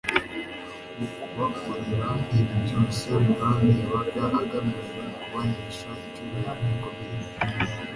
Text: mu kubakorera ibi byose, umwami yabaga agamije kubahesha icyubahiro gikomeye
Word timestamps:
mu 0.97 1.07
kubakorera 1.19 2.09
ibi 2.39 2.55
byose, 2.63 3.05
umwami 3.23 3.67
yabaga 3.79 4.23
agamije 4.41 4.99
kubahesha 5.15 5.89
icyubahiro 6.07 6.69
gikomeye 6.77 7.29